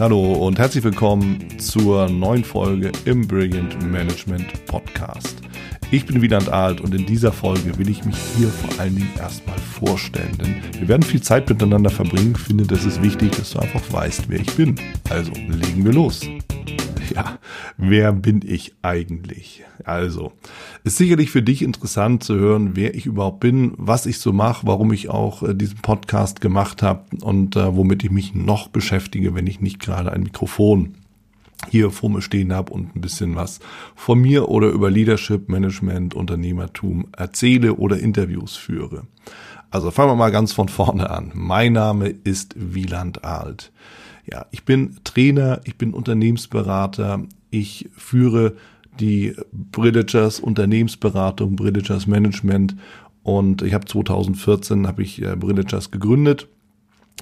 [0.00, 5.36] Hallo und herzlich willkommen zur neuen Folge im Brilliant Management Podcast.
[5.92, 9.12] Ich bin Wieland Alt und in dieser Folge will ich mich hier vor allen Dingen
[9.16, 12.34] erstmal vorstellen, denn wir werden viel Zeit miteinander verbringen.
[12.36, 14.74] Ich finde, das ist wichtig, dass du einfach weißt, wer ich bin.
[15.10, 16.22] Also legen wir los.
[17.14, 17.38] Ja,
[17.76, 19.62] wer bin ich eigentlich?
[19.84, 20.32] Also,
[20.82, 24.66] ist sicherlich für dich interessant zu hören, wer ich überhaupt bin, was ich so mache,
[24.66, 29.34] warum ich auch äh, diesen Podcast gemacht habe und äh, womit ich mich noch beschäftige,
[29.34, 30.94] wenn ich nicht gerade ein Mikrofon
[31.70, 33.60] hier vor mir stehen habe und ein bisschen was
[33.94, 39.06] von mir oder über Leadership, Management, Unternehmertum erzähle oder Interviews führe.
[39.70, 41.30] Also fangen wir mal ganz von vorne an.
[41.34, 43.72] Mein Name ist Wieland Alt.
[44.30, 48.56] Ja, ich bin Trainer, ich bin Unternehmensberater, ich führe
[49.00, 52.76] die Brilligers Unternehmensberatung, Brilligers Management
[53.22, 55.36] und ich habe 2014 habe ich äh,
[55.90, 56.48] gegründet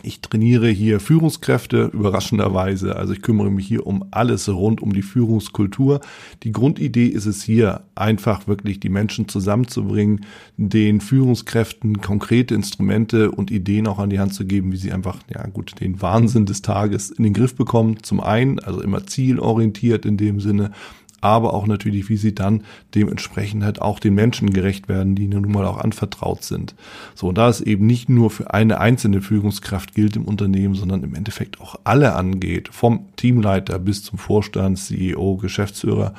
[0.03, 2.97] ich trainiere hier Führungskräfte, überraschenderweise.
[2.97, 6.01] Also ich kümmere mich hier um alles rund um die Führungskultur.
[6.43, 10.25] Die Grundidee ist es hier, einfach wirklich die Menschen zusammenzubringen,
[10.57, 15.19] den Führungskräften konkrete Instrumente und Ideen auch an die Hand zu geben, wie sie einfach,
[15.33, 18.03] ja gut, den Wahnsinn des Tages in den Griff bekommen.
[18.03, 20.73] Zum einen, also immer zielorientiert in dem Sinne
[21.23, 25.43] aber auch natürlich, wie sie dann dementsprechend halt auch den Menschen gerecht werden, die ihnen
[25.43, 26.75] nun mal auch anvertraut sind.
[27.15, 31.05] So, und da es eben nicht nur für eine einzelne Führungskraft gilt im Unternehmen, sondern
[31.05, 36.13] im Endeffekt auch alle angeht, vom Teamleiter bis zum Vorstand, CEO, Geschäftsführer,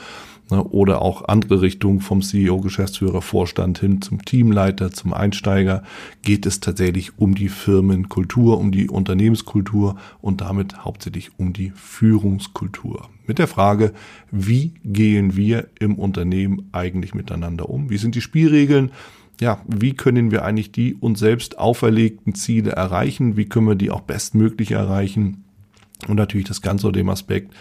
[0.49, 5.83] ne, oder auch andere Richtungen vom CEO, Geschäftsführer, Vorstand hin zum Teamleiter, zum Einsteiger,
[6.21, 13.09] geht es tatsächlich um die Firmenkultur, um die Unternehmenskultur und damit hauptsächlich um die Führungskultur.
[13.25, 13.93] Mit der Frage,
[14.31, 17.89] wie gehen wir im Unternehmen eigentlich miteinander um?
[17.89, 18.91] Wie sind die Spielregeln?
[19.39, 23.35] ja, wie können wir eigentlich die uns selbst auferlegten Ziele erreichen?
[23.35, 25.43] Wie können wir die auch bestmöglich erreichen?
[26.07, 27.53] Und natürlich das Ganze unter dem Aspekt,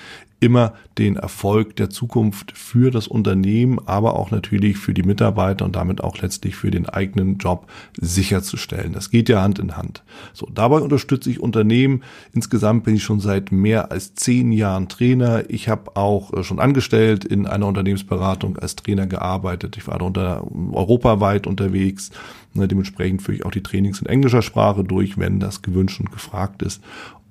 [0.43, 5.77] immer den Erfolg der Zukunft für das Unternehmen, aber auch natürlich für die Mitarbeiter und
[5.77, 8.93] damit auch letztlich für den eigenen Job sicherzustellen.
[8.93, 10.03] Das geht ja Hand in Hand.
[10.33, 12.03] So, dabei unterstütze ich Unternehmen.
[12.33, 15.49] Insgesamt bin ich schon seit mehr als zehn Jahren Trainer.
[15.49, 19.77] Ich habe auch äh, schon angestellt in einer Unternehmensberatung als Trainer gearbeitet.
[19.77, 22.11] Ich war darunter europaweit unterwegs.
[22.55, 26.11] Ne, dementsprechend führe ich auch die Trainings in englischer Sprache durch, wenn das gewünscht und
[26.11, 26.83] gefragt ist.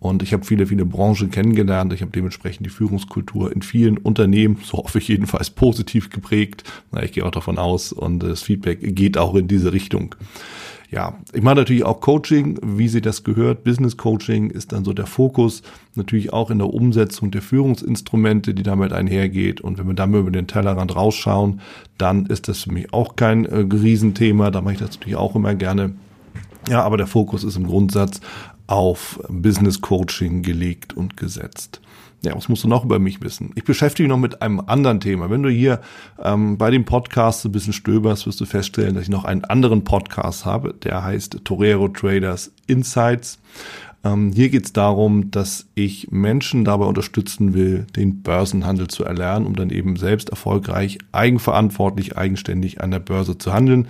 [0.02, 1.94] Und ich habe viele, viele Branchen kennengelernt.
[1.94, 2.72] Ich habe dementsprechend die
[3.02, 6.64] Führungskultur in vielen Unternehmen, so hoffe ich jedenfalls, positiv geprägt.
[7.02, 10.16] Ich gehe auch davon aus und das Feedback geht auch in diese Richtung.
[10.90, 13.64] Ja, ich mache natürlich auch Coaching, wie sie das gehört.
[13.64, 15.64] Business Coaching ist dann so der Fokus.
[15.96, 19.62] Natürlich auch in der Umsetzung der Führungsinstrumente, die damit einhergeht.
[19.62, 21.62] Und wenn wir dann über den Tellerrand rausschauen,
[21.98, 24.52] dann ist das für mich auch kein äh, Riesenthema.
[24.52, 25.94] Da mache ich das natürlich auch immer gerne.
[26.68, 28.20] Ja, aber der Fokus ist im Grundsatz
[28.68, 31.80] auf Business Coaching gelegt und gesetzt.
[32.24, 33.52] Ja, was musst du noch über mich wissen?
[33.56, 35.32] Ich beschäftige mich noch mit einem anderen Thema.
[35.32, 35.82] Wenn du hier
[36.24, 39.84] ähm, bei dem Podcast ein bisschen stöberst, wirst du feststellen, dass ich noch einen anderen
[39.84, 43.40] Podcast habe, der heißt Torero Traders Insights.
[44.04, 49.48] Ähm, hier geht es darum, dass ich Menschen dabei unterstützen will, den Börsenhandel zu erlernen,
[49.48, 53.88] um dann eben selbst erfolgreich, eigenverantwortlich, eigenständig an der Börse zu handeln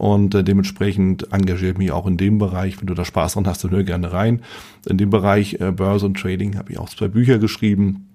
[0.00, 2.80] und äh, dementsprechend engagiere ich mich auch in dem Bereich.
[2.80, 4.40] Wenn du da Spaß dran hast, dann hör gerne rein.
[4.88, 8.06] In dem Bereich äh, Börse und Trading habe ich auch zwei Bücher geschrieben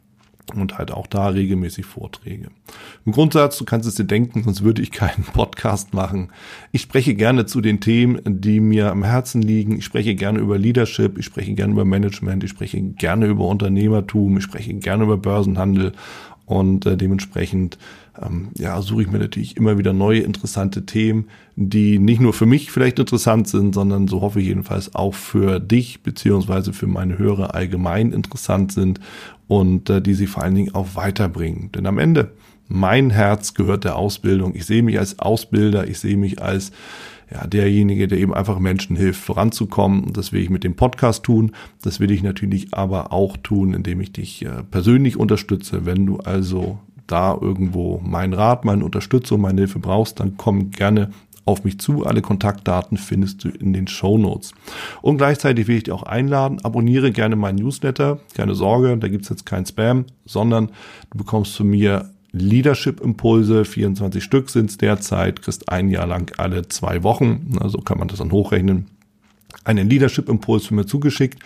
[0.55, 2.47] und halt auch da regelmäßig Vorträge.
[3.05, 6.29] Im Grundsatz, du kannst es dir denken, sonst würde ich keinen Podcast machen.
[6.71, 9.77] Ich spreche gerne zu den Themen, die mir am Herzen liegen.
[9.77, 14.37] Ich spreche gerne über Leadership, ich spreche gerne über Management, ich spreche gerne über Unternehmertum,
[14.37, 15.91] ich spreche gerne über Börsenhandel
[16.45, 17.77] und äh, dementsprechend
[18.21, 21.25] ähm, ja, suche ich mir natürlich immer wieder neue interessante Themen,
[21.55, 25.59] die nicht nur für mich vielleicht interessant sind, sondern so hoffe ich jedenfalls auch für
[25.59, 28.99] dich beziehungsweise für meine Hörer allgemein interessant sind
[29.47, 31.71] und äh, die sie vor allen Dingen auch weiterbringen.
[31.73, 32.31] Denn am Ende,
[32.67, 34.55] mein Herz gehört der Ausbildung.
[34.55, 36.71] Ich sehe mich als Ausbilder, ich sehe mich als
[37.31, 40.03] ja, derjenige, der eben einfach Menschen hilft, voranzukommen.
[40.03, 41.51] Und das will ich mit dem Podcast tun.
[41.81, 45.85] Das will ich natürlich aber auch tun, indem ich dich äh, persönlich unterstütze.
[45.85, 51.11] Wenn du also da irgendwo meinen Rat, meine Unterstützung, meine Hilfe brauchst, dann komm gerne
[51.45, 52.05] auf mich zu.
[52.05, 54.53] Alle Kontaktdaten findest du in den Show Notes.
[55.01, 58.19] Und gleichzeitig will ich dich auch einladen, abonniere gerne meinen Newsletter.
[58.33, 60.71] Keine Sorge, da gibt's jetzt kein Spam, sondern
[61.11, 66.67] du bekommst von mir Leadership-Impulse, 24 Stück sind es derzeit, kriegst ein Jahr lang alle
[66.67, 68.87] zwei Wochen, also kann man das dann hochrechnen,
[69.63, 71.39] einen Leadership-Impuls für mir zugeschickt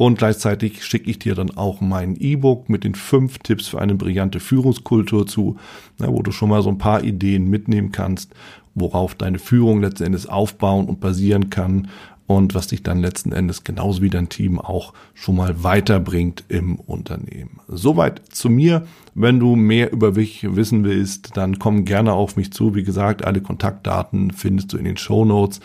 [0.00, 3.94] und gleichzeitig schicke ich dir dann auch mein E-Book mit den fünf Tipps für eine
[3.94, 5.58] brillante Führungskultur zu,
[5.98, 8.32] wo du schon mal so ein paar Ideen mitnehmen kannst,
[8.74, 11.88] worauf deine Führung letztendlich aufbauen und basieren kann
[12.26, 16.76] und was dich dann letzten Endes genauso wie dein Team auch schon mal weiterbringt im
[16.76, 17.58] Unternehmen.
[17.68, 18.86] Soweit zu mir.
[19.14, 22.76] Wenn du mehr über mich wissen willst, dann komm gerne auf mich zu.
[22.76, 25.60] Wie gesagt, alle Kontaktdaten findest du in den Show Notes.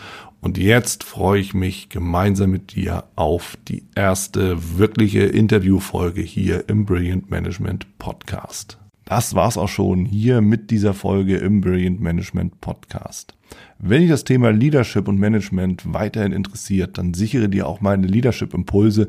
[0.46, 6.84] Und jetzt freue ich mich gemeinsam mit dir auf die erste wirkliche Interviewfolge hier im
[6.84, 8.78] Brilliant Management Podcast.
[9.06, 13.34] Das war's auch schon hier mit dieser Folge im Brilliant Management Podcast.
[13.80, 18.54] Wenn dich das Thema Leadership und Management weiterhin interessiert, dann sichere dir auch meine Leadership
[18.54, 19.08] Impulse